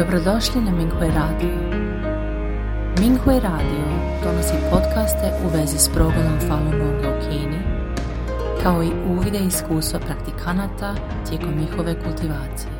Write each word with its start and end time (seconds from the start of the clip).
Dobrodošli 0.00 0.60
na 0.60 0.70
Minghui 0.70 1.08
Radio. 1.08 1.56
Minghui 3.00 3.40
Radio 3.40 3.84
donosi 4.24 4.54
podcaste 4.70 5.32
u 5.44 5.48
vezi 5.56 5.78
s 5.78 5.88
progledom 5.94 6.40
Falun 6.48 6.70
Gonga 6.70 7.08
u 7.08 7.20
Kini, 7.20 7.58
kao 8.62 8.82
i 8.82 8.90
uvide 9.10 9.38
iskustva 9.38 10.00
praktikanata 10.00 10.96
tijekom 11.28 11.54
njihove 11.60 12.04
kultivacije. 12.04 12.72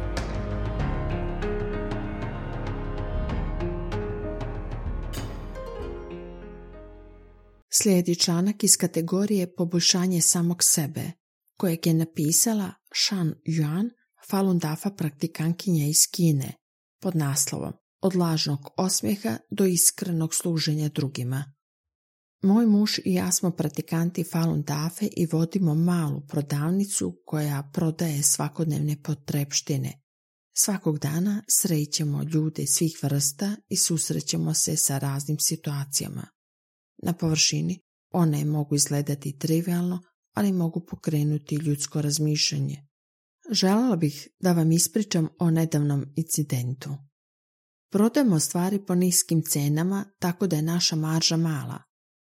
Slijedi 7.71 8.17
članak 8.17 8.65
iz 8.65 8.77
kategorije 8.77 9.55
Poboljšanje 9.55 10.21
samog 10.21 10.65
sebe, 10.65 11.03
kojeg 11.57 11.87
je 11.87 11.95
napisala 11.95 12.73
Shan 12.95 13.35
Yuan, 13.47 13.91
Falun 14.31 14.59
Dafa 14.59 14.91
praktikankinja 14.91 15.87
iz 15.87 15.99
Kine, 16.13 16.60
pod 17.01 17.17
naslovom 17.17 17.73
Od 18.03 18.17
lažnog 18.17 18.61
osmijeha 18.77 19.37
do 19.51 19.65
iskrenog 19.67 20.35
služenja 20.35 20.89
drugima. 20.89 21.53
Moj 22.43 22.67
muž 22.67 22.99
i 23.05 23.15
ja 23.15 23.33
smo 23.33 23.51
praktikanti 23.51 24.25
Falun 24.25 24.63
Dafe 24.63 25.07
i 25.17 25.27
vodimo 25.33 25.75
malu 25.75 26.23
prodavnicu 26.29 27.23
koja 27.27 27.71
prodaje 27.75 28.23
svakodnevne 28.23 29.03
potrepštine. 29.03 30.01
Svakog 30.57 30.99
dana 30.99 31.43
srećemo 31.49 32.23
ljude 32.23 32.67
svih 32.67 32.99
vrsta 33.03 33.57
i 33.69 33.77
susrećemo 33.77 34.55
se 34.55 34.77
sa 34.77 34.99
raznim 34.99 35.39
situacijama. 35.39 36.27
Na 37.03 37.13
površini 37.13 37.81
one 38.11 38.45
mogu 38.45 38.75
izgledati 38.75 39.39
trivialno, 39.39 40.03
ali 40.35 40.53
mogu 40.53 40.87
pokrenuti 40.91 41.55
ljudsko 41.55 42.03
razmišljanje. 42.03 42.87
Željela 43.51 43.97
bih 43.97 44.29
da 44.41 44.53
vam 44.53 44.73
ispričam 44.73 45.29
o 45.39 45.51
nedavnom 45.51 46.05
incidentu. 46.17 46.91
Prodajemo 47.91 48.41
stvari 48.41 48.87
po 48.87 48.95
niskim 48.95 49.43
cenama, 49.43 50.05
tako 50.19 50.47
da 50.47 50.57
je 50.57 50.63
naša 50.63 50.97
marža 50.97 51.37
mala. 51.37 51.83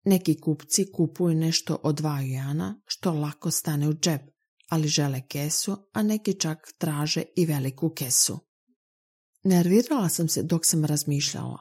Neki 0.03 0.39
kupci 0.39 0.91
kupuju 0.91 1.35
nešto 1.35 1.79
od 1.83 1.95
dva 1.95 2.21
jana, 2.21 2.81
što 2.85 3.13
lako 3.13 3.51
stane 3.51 3.89
u 3.89 3.93
džep, 3.93 4.21
ali 4.69 4.87
žele 4.87 5.21
kesu, 5.27 5.77
a 5.93 6.03
neki 6.03 6.39
čak 6.39 6.57
traže 6.77 7.23
i 7.35 7.45
veliku 7.45 7.89
kesu. 7.89 8.39
Nervirala 9.43 10.09
sam 10.09 10.27
se 10.27 10.43
dok 10.43 10.65
sam 10.65 10.85
razmišljala. 10.85 11.57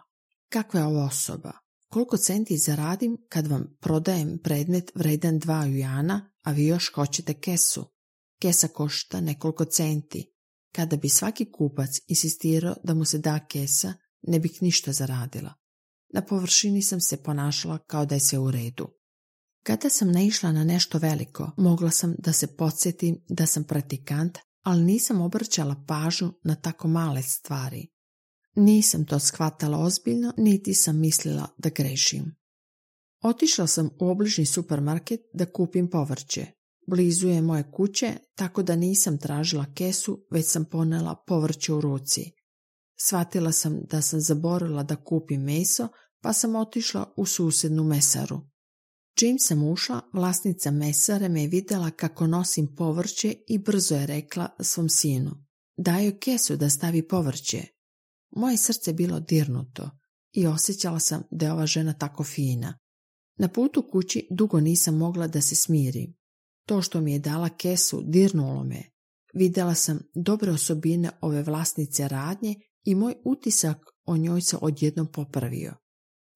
Kakva 0.48 0.80
je 0.80 0.86
ova 0.86 1.04
osoba? 1.04 1.52
Koliko 1.88 2.16
centi 2.16 2.58
zaradim 2.58 3.16
kad 3.28 3.46
vam 3.46 3.76
prodajem 3.80 4.38
predmet 4.42 4.90
vredan 4.94 5.38
dva 5.38 5.64
jana, 5.64 6.32
a 6.42 6.52
vi 6.52 6.66
još 6.66 6.92
hoćete 6.94 7.34
kesu? 7.34 7.99
Kesa 8.40 8.68
košta 8.68 9.20
nekoliko 9.20 9.64
centi. 9.64 10.32
Kada 10.72 10.96
bi 10.96 11.08
svaki 11.08 11.52
kupac 11.52 11.90
insistirao 12.06 12.74
da 12.84 12.94
mu 12.94 13.04
se 13.04 13.18
da 13.18 13.46
kesa, 13.46 13.94
ne 14.22 14.38
bih 14.38 14.62
ništa 14.62 14.92
zaradila. 14.92 15.54
Na 16.14 16.22
površini 16.22 16.82
sam 16.82 17.00
se 17.00 17.22
ponašala 17.22 17.78
kao 17.78 18.06
da 18.06 18.14
je 18.14 18.20
sve 18.20 18.38
u 18.38 18.50
redu. 18.50 18.88
Kada 19.62 19.90
sam 19.90 20.12
naišla 20.12 20.52
na 20.52 20.64
nešto 20.64 20.98
veliko, 20.98 21.50
mogla 21.56 21.90
sam 21.90 22.14
da 22.18 22.32
se 22.32 22.56
podsjetim 22.56 23.24
da 23.28 23.46
sam 23.46 23.64
praktikant, 23.64 24.38
ali 24.62 24.84
nisam 24.84 25.20
obraćala 25.20 25.84
pažnju 25.88 26.32
na 26.44 26.54
tako 26.54 26.88
male 26.88 27.22
stvari. 27.22 27.86
Nisam 28.56 29.06
to 29.06 29.18
shvatala 29.18 29.78
ozbiljno, 29.78 30.32
niti 30.36 30.74
sam 30.74 31.00
mislila 31.00 31.48
da 31.58 31.68
grešim. 31.68 32.36
Otišla 33.22 33.66
sam 33.66 33.90
u 34.00 34.08
obližni 34.08 34.46
supermarket 34.46 35.20
da 35.34 35.52
kupim 35.52 35.90
povrće. 35.90 36.46
Blizu 36.86 37.28
je 37.28 37.42
moje 37.42 37.70
kuće, 37.72 38.12
tako 38.34 38.62
da 38.62 38.76
nisam 38.76 39.18
tražila 39.18 39.66
kesu, 39.74 40.26
već 40.30 40.46
sam 40.46 40.64
ponela 40.64 41.24
povrće 41.26 41.72
u 41.72 41.80
ruci. 41.80 42.32
Shvatila 43.00 43.52
sam 43.52 43.80
da 43.90 44.02
sam 44.02 44.20
zaborila 44.20 44.82
da 44.82 44.96
kupim 44.96 45.42
meso, 45.42 45.88
pa 46.22 46.32
sam 46.32 46.56
otišla 46.56 47.12
u 47.16 47.26
susjednu 47.26 47.84
mesaru. 47.84 48.40
Čim 49.14 49.38
sam 49.38 49.68
ušla, 49.68 50.00
vlasnica 50.12 50.70
mesare 50.70 51.28
me 51.28 51.42
je 51.42 51.48
vidjela 51.48 51.90
kako 51.90 52.26
nosim 52.26 52.74
povrće 52.76 53.34
i 53.48 53.58
brzo 53.58 53.94
je 53.94 54.06
rekla 54.06 54.48
svom 54.60 54.88
sinu. 54.88 55.30
Daj 55.76 56.04
joj 56.04 56.18
kesu 56.18 56.56
da 56.56 56.70
stavi 56.70 57.08
povrće. 57.08 57.66
Moje 58.30 58.56
srce 58.56 58.92
bilo 58.92 59.20
dirnuto 59.20 59.90
i 60.32 60.46
osjećala 60.46 61.00
sam 61.00 61.22
da 61.30 61.46
je 61.46 61.52
ova 61.52 61.66
žena 61.66 61.92
tako 61.92 62.24
fina. 62.24 62.78
Na 63.38 63.48
putu 63.48 63.88
kući 63.92 64.28
dugo 64.30 64.60
nisam 64.60 64.96
mogla 64.96 65.26
da 65.26 65.40
se 65.40 65.54
smirim. 65.54 66.19
To 66.70 66.82
što 66.82 67.00
mi 67.00 67.12
je 67.12 67.18
dala 67.18 67.48
kesu 67.48 68.02
dirnulo 68.04 68.64
me. 68.64 68.82
Vidjela 69.34 69.74
sam 69.74 70.00
dobre 70.14 70.52
osobine 70.52 71.10
ove 71.20 71.42
vlasnice 71.42 72.08
radnje 72.08 72.54
i 72.84 72.94
moj 72.94 73.14
utisak 73.24 73.78
o 74.04 74.16
njoj 74.16 74.40
se 74.40 74.56
odjednom 74.60 75.06
popravio. 75.12 75.74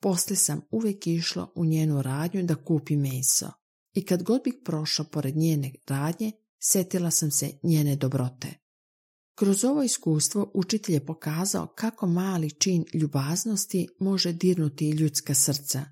Poslije 0.00 0.36
sam 0.36 0.60
uvijek 0.70 1.06
išla 1.06 1.52
u 1.54 1.64
njenu 1.64 2.02
radnju 2.02 2.42
da 2.42 2.54
kupi 2.54 2.96
meso. 2.96 3.50
I 3.92 4.04
kad 4.04 4.22
god 4.22 4.40
bih 4.44 4.54
prošla 4.64 5.04
pored 5.04 5.36
njene 5.36 5.72
radnje, 5.86 6.32
setila 6.60 7.10
sam 7.10 7.30
se 7.30 7.50
njene 7.62 7.96
dobrote. 7.96 8.54
Kroz 9.34 9.64
ovo 9.64 9.82
iskustvo 9.82 10.50
učitelj 10.54 10.94
je 10.94 11.06
pokazao 11.06 11.66
kako 11.66 12.06
mali 12.06 12.50
čin 12.50 12.84
ljubaznosti 12.94 13.88
može 14.00 14.32
dirnuti 14.32 14.90
ljudska 14.90 15.34
srca. 15.34 15.84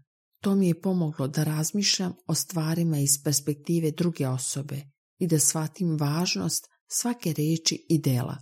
To 0.43 0.55
mi 0.55 0.69
je 0.69 0.81
pomoglo 0.81 1.29
da 1.29 1.45
razmišljam 1.45 2.15
o 2.27 2.35
stvarima 2.35 2.99
iz 2.99 3.23
perspektive 3.25 3.91
druge 3.91 4.29
osobe 4.29 4.83
i 5.19 5.27
da 5.27 5.39
shvatim 5.39 5.97
važnost 6.01 6.69
svake 6.91 7.33
riječi 7.33 7.87
i 7.89 7.99
dela. 7.99 8.37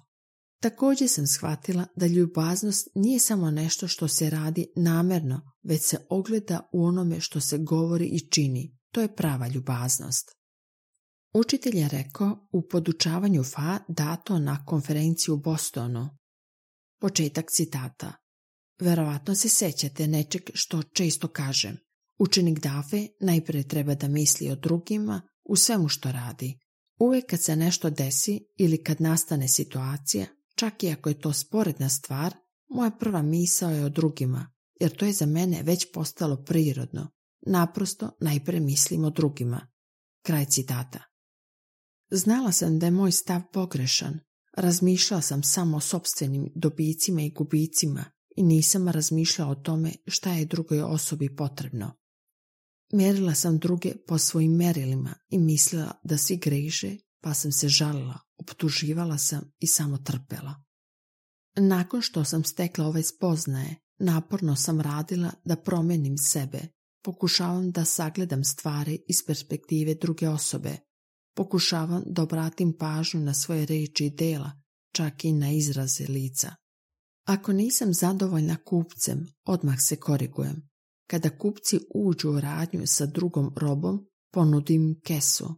Također 0.61 1.09
sam 1.09 1.27
shvatila 1.27 1.87
da 1.97 2.07
ljubaznost 2.07 2.89
nije 2.95 3.19
samo 3.19 3.51
nešto 3.51 3.89
što 3.89 4.09
se 4.09 4.31
radi 4.31 4.67
namerno, 4.77 5.41
već 5.63 5.83
se 5.83 5.99
ogleda 6.11 6.69
u 6.73 6.85
onome 6.85 7.21
što 7.21 7.41
se 7.41 7.59
govori 7.59 8.07
i 8.07 8.31
čini. 8.31 8.77
To 8.93 9.01
je 9.01 9.15
prava 9.15 9.49
ljubaznost. 9.49 10.31
Učitelj 11.35 11.79
je 11.79 11.89
rekao 11.89 12.49
u 12.53 12.69
podučavanju 12.69 13.45
FA 13.45 13.79
dato 13.89 14.39
na 14.39 14.65
konferenciju 14.65 15.35
u 15.35 15.39
Bostonu. 15.39 16.09
Početak 17.01 17.51
citata. 17.51 18.13
Verovatno 18.81 19.35
se 19.35 19.49
sećate 19.49 20.07
nečeg 20.09 20.43
što 20.55 20.83
često 20.83 21.29
kažem. 21.29 21.77
Učenik 22.21 22.59
Dafe 22.59 23.07
najprije 23.21 23.69
treba 23.69 23.95
da 23.95 24.09
misli 24.09 24.51
o 24.51 24.57
drugima 24.57 25.23
u 25.45 25.57
svemu 25.57 25.89
što 25.89 26.13
radi. 26.13 26.59
Uvijek 26.99 27.27
kad 27.31 27.43
se 27.43 27.57
nešto 27.57 27.91
desi 27.91 28.41
ili 28.57 28.85
kad 28.85 29.01
nastane 29.01 29.49
situacija, 29.49 30.27
čak 30.55 30.83
i 30.83 30.91
ako 30.91 31.09
je 31.09 31.21
to 31.21 31.33
sporedna 31.33 31.89
stvar, 31.89 32.35
moja 32.69 32.91
prva 32.91 33.23
misao 33.23 33.71
je 33.71 33.85
o 33.85 33.89
drugima, 33.89 34.53
jer 34.81 34.97
to 34.97 35.07
je 35.07 35.13
za 35.13 35.27
mene 35.27 35.63
već 35.63 35.93
postalo 35.93 36.45
prirodno. 36.45 37.11
Naprosto 37.47 38.11
najprije 38.21 38.61
mislim 38.61 39.05
o 39.05 39.11
drugima. 39.11 39.69
Kraj 40.23 40.45
citata. 40.45 41.03
Znala 42.11 42.53
sam 42.53 42.79
da 42.79 42.87
je 42.87 42.91
moj 42.91 43.13
stav 43.13 43.41
pogrešan. 43.53 44.21
Razmišljala 44.57 45.23
sam 45.23 45.43
samo 45.43 45.77
o 45.77 45.81
sobstvenim 45.81 46.53
dobicima 46.55 47.23
i 47.23 47.31
gubicima 47.31 48.05
i 48.37 48.43
nisam 48.43 48.89
razmišljala 48.89 49.51
o 49.51 49.55
tome 49.63 49.93
šta 50.07 50.33
je 50.33 50.45
drugoj 50.45 50.83
osobi 50.83 51.37
potrebno. 51.37 52.00
Mjerila 52.93 53.35
sam 53.35 53.59
druge 53.59 53.93
po 54.07 54.19
svojim 54.19 54.53
merilima 54.53 55.15
i 55.29 55.39
mislila 55.39 55.93
da 56.05 56.19
svi 56.19 56.37
greže, 56.37 56.97
pa 57.21 57.35
sam 57.35 57.53
se 57.53 57.69
žalila, 57.69 58.19
optuživala 58.39 59.19
sam 59.19 59.53
i 59.59 59.67
samo 59.67 59.99
trpela. 59.99 60.63
Nakon 61.57 62.03
što 62.03 62.25
sam 62.25 62.45
stekla 62.45 62.87
ove 62.87 63.03
spoznaje, 63.03 63.77
naporno 63.99 64.57
sam 64.57 64.81
radila 64.81 65.31
da 65.45 65.57
promenim 65.57 66.19
sebe. 66.19 66.61
Pokušavam 67.03 67.71
da 67.71 67.85
sagledam 67.85 68.45
stvari 68.45 69.05
iz 69.09 69.17
perspektive 69.27 69.95
druge 69.95 70.29
osobe. 70.29 70.77
Pokušavam 71.35 72.03
da 72.07 72.23
obratim 72.23 72.77
pažnju 72.79 73.21
na 73.21 73.35
svoje 73.35 73.67
reči 73.67 74.07
i 74.07 74.11
dela, 74.11 74.53
čak 74.93 75.25
i 75.25 75.33
na 75.33 75.51
izraze 75.51 76.07
lica. 76.09 76.55
Ako 77.25 77.53
nisam 77.53 77.95
zadovoljna 77.95 78.57
kupcem, 78.65 79.27
odmah 79.45 79.77
se 79.79 79.97
korigujem. 79.97 80.70
Kada 81.11 81.31
kupci 81.39 81.79
uđu 81.95 82.31
u 82.31 82.41
radnju 82.41 82.87
sa 82.87 83.07
drugom 83.07 83.55
robom, 83.57 84.07
ponudim 84.33 85.01
kesu. 85.05 85.55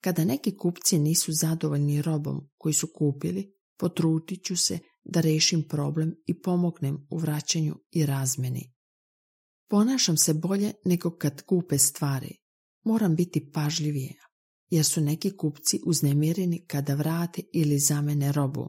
Kada 0.00 0.24
neki 0.24 0.56
kupci 0.56 0.98
nisu 0.98 1.32
zadovoljni 1.32 2.02
robom 2.02 2.48
koji 2.58 2.72
su 2.72 2.88
kupili, 2.94 3.52
potrutit 3.78 4.44
ću 4.44 4.56
se 4.56 4.78
da 5.04 5.20
rešim 5.20 5.62
problem 5.68 6.14
i 6.26 6.40
pomognem 6.40 7.06
u 7.10 7.18
vraćanju 7.18 7.74
i 7.90 8.06
razmeni. 8.06 8.72
Ponašam 9.70 10.16
se 10.16 10.34
bolje 10.34 10.72
nego 10.84 11.10
kad 11.10 11.42
kupe 11.42 11.78
stvari. 11.78 12.36
Moram 12.84 13.16
biti 13.16 13.50
pažljivija, 13.52 14.22
jer 14.70 14.84
su 14.84 15.00
neki 15.00 15.36
kupci 15.36 15.80
uznemireni 15.86 16.66
kada 16.66 16.94
vrate 16.94 17.42
ili 17.52 17.78
zamene 17.78 18.32
robu. 18.32 18.68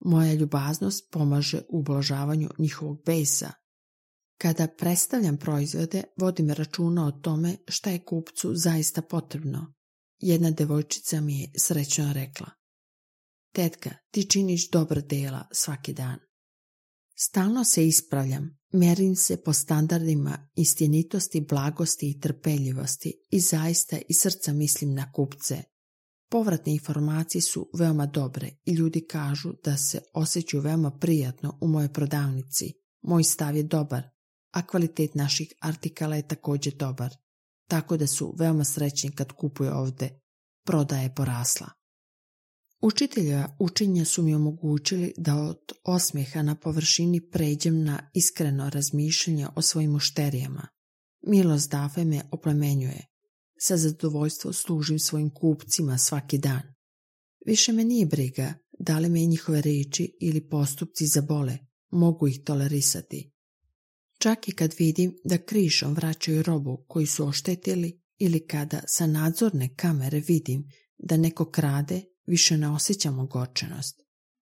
Moja 0.00 0.34
ljubaznost 0.34 1.08
pomaže 1.12 1.62
u 1.68 1.78
ublažavanju 1.78 2.48
njihovog 2.58 3.02
besa 3.06 3.63
kada 4.38 4.68
predstavljam 4.68 5.36
proizvode, 5.36 6.02
vodim 6.16 6.50
računa 6.50 7.06
o 7.06 7.12
tome 7.12 7.56
šta 7.68 7.90
je 7.90 8.04
kupcu 8.04 8.54
zaista 8.54 9.02
potrebno. 9.02 9.74
Jedna 10.18 10.50
devojčica 10.50 11.20
mi 11.20 11.40
je 11.40 11.50
srećno 11.58 12.12
rekla. 12.12 12.46
Tetka, 13.52 13.90
ti 14.10 14.30
činiš 14.30 14.70
dobra 14.70 15.00
dela 15.00 15.48
svaki 15.52 15.92
dan. 15.92 16.18
Stalno 17.16 17.64
se 17.64 17.86
ispravljam, 17.86 18.58
merim 18.72 19.16
se 19.16 19.36
po 19.36 19.52
standardima 19.52 20.48
istinitosti, 20.54 21.40
blagosti 21.40 22.10
i 22.10 22.20
trpeljivosti 22.20 23.12
i 23.30 23.40
zaista 23.40 23.98
i 24.08 24.14
srca 24.14 24.52
mislim 24.52 24.94
na 24.94 25.12
kupce. 25.12 25.62
Povratne 26.30 26.72
informacije 26.72 27.42
su 27.42 27.70
veoma 27.78 28.06
dobre 28.06 28.50
i 28.64 28.72
ljudi 28.72 29.06
kažu 29.06 29.52
da 29.64 29.76
se 29.76 30.00
osjećaju 30.14 30.62
veoma 30.62 30.90
prijatno 30.90 31.58
u 31.60 31.68
mojoj 31.68 31.92
prodavnici. 31.92 32.72
Moj 33.02 33.24
stav 33.24 33.56
je 33.56 33.62
dobar, 33.62 34.13
a 34.54 34.66
kvalitet 34.66 35.14
naših 35.14 35.52
artikala 35.60 36.16
je 36.16 36.28
također 36.28 36.74
dobar, 36.74 37.14
tako 37.68 37.96
da 37.96 38.06
su 38.06 38.34
veoma 38.38 38.64
srećni 38.64 39.10
kad 39.10 39.32
kupuju 39.32 39.70
ovde. 39.74 40.20
Prodaja 40.66 41.02
je 41.02 41.14
porasla. 41.14 41.68
Učitelja 42.82 43.56
učenja 43.58 44.04
su 44.04 44.22
mi 44.22 44.34
omogućili 44.34 45.12
da 45.16 45.36
od 45.36 45.72
osmijeha 45.84 46.42
na 46.42 46.54
površini 46.54 47.30
pređem 47.30 47.84
na 47.84 48.10
iskreno 48.14 48.70
razmišljanje 48.70 49.46
o 49.56 49.62
svojim 49.62 49.90
mušterijama. 49.90 50.68
Milost 51.26 51.70
Dafe 51.70 52.04
me 52.04 52.22
oplemenjuje. 52.32 53.06
Sa 53.58 53.76
zadovoljstvom 53.76 54.52
služim 54.54 54.98
svojim 54.98 55.30
kupcima 55.30 55.98
svaki 55.98 56.38
dan. 56.38 56.62
Više 57.46 57.72
me 57.72 57.84
nije 57.84 58.06
briga 58.06 58.54
da 58.78 58.98
li 58.98 59.08
me 59.08 59.20
njihove 59.20 59.62
reči 59.62 60.16
ili 60.20 60.48
postupci 60.48 61.06
zabole, 61.06 61.58
mogu 61.90 62.28
ih 62.28 62.40
tolerisati. 62.44 63.33
Čak 64.24 64.48
i 64.48 64.52
kad 64.52 64.74
vidim 64.78 65.16
da 65.24 65.38
krišom 65.38 65.94
vraćaju 65.94 66.42
robu 66.42 66.84
koju 66.88 67.06
su 67.06 67.26
oštetili 67.26 68.00
ili 68.18 68.46
kada 68.46 68.80
sa 68.86 69.06
nadzorne 69.06 69.74
kamere 69.76 70.20
vidim 70.20 70.68
da 70.98 71.16
neko 71.16 71.50
krade 71.50 72.02
više 72.26 72.56
ne 72.58 72.68
osjećam 72.68 73.18
ogorčenost. 73.18 74.02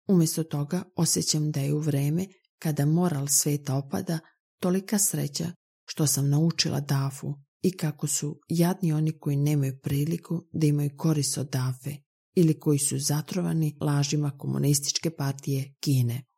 Umjesto 0.08 0.44
toga 0.44 0.82
osjećam 0.96 1.50
da 1.50 1.60
je 1.60 1.74
u 1.74 1.78
vreme 1.78 2.26
kada 2.58 2.86
moral 2.86 3.26
sveta 3.28 3.74
opada 3.74 4.18
tolika 4.58 4.98
sreća 4.98 5.52
što 5.86 6.06
sam 6.06 6.28
naučila 6.28 6.80
dafu 6.80 7.34
i 7.62 7.76
kako 7.76 8.06
su 8.06 8.40
jadni 8.48 8.92
oni 8.92 9.18
koji 9.18 9.36
nemaju 9.36 9.78
priliku 9.82 10.42
da 10.52 10.66
imaju 10.66 10.90
korist 10.96 11.38
od 11.38 11.50
dafe 11.50 11.96
ili 12.34 12.60
koji 12.60 12.78
su 12.78 12.98
zatrovani 12.98 13.76
lažima 13.80 14.38
komunističke 14.38 15.10
partije 15.10 15.74
Kine. 15.80 16.29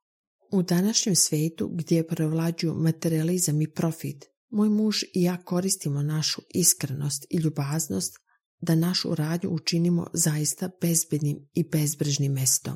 U 0.53 0.63
današnjem 0.63 1.17
svetu 1.17 1.69
gdje 1.69 2.07
prevlađuju 2.07 2.75
materializam 2.75 3.63
i 3.63 3.67
profit, 3.67 4.25
moj 4.51 4.69
muž 4.69 5.03
i 5.15 5.23
ja 5.23 5.37
koristimo 5.37 6.03
našu 6.03 6.43
iskrenost 6.55 7.27
i 7.31 7.37
ljubaznost 7.37 8.19
da 8.61 8.75
našu 8.75 9.15
radnju 9.15 9.51
učinimo 9.51 10.07
zaista 10.13 10.71
bezbednim 10.81 11.49
i 11.55 11.65
bezbrežnim 11.65 12.33
mestom. 12.33 12.75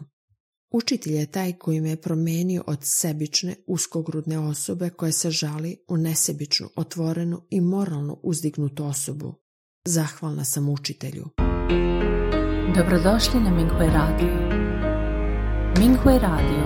Učitelj 0.71 1.15
je 1.15 1.27
taj 1.27 1.53
koji 1.53 1.81
me 1.81 1.91
je 1.91 2.01
promenio 2.01 2.65
od 2.67 2.79
sebične, 2.83 3.57
uskogrudne 3.67 4.39
osobe 4.39 4.91
koja 4.91 5.13
se 5.13 5.31
žali 5.31 5.77
u 5.89 5.97
nesebičnu, 5.97 6.69
otvorenu 6.77 7.43
i 7.51 7.61
moralno 7.61 8.21
uzdignutu 8.23 8.85
osobu. 8.85 9.35
Zahvalna 9.85 10.45
sam 10.45 10.69
učitelju. 10.69 11.25
Dobrodošli 12.77 13.41
na 13.41 13.51
Minghui 13.51 13.87
Radio. 13.87 14.57
Minghui 15.79 16.19
Radio 16.19 16.66